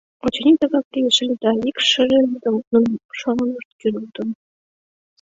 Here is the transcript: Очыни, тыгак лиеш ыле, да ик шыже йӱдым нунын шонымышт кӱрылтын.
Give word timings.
Очыни, 0.25 0.53
тыгак 0.61 0.85
лиеш 0.93 1.17
ыле, 1.23 1.35
да 1.43 1.49
ик 1.69 1.77
шыже 1.89 2.19
йӱдым 2.29 2.55
нунын 2.71 2.95
шонымышт 3.19 3.69
кӱрылтын. 3.79 4.29